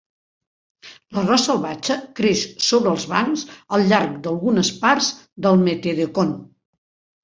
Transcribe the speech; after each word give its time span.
L'arròs 1.17 1.45
salvatge 1.49 1.99
creix 2.21 2.43
sobre 2.69 2.95
els 2.95 3.07
bancs 3.13 3.47
al 3.79 3.87
llarg 3.95 4.19
d'algunes 4.27 4.77
parts 4.83 5.15
del 5.49 5.67
Metedeconk. 5.71 6.47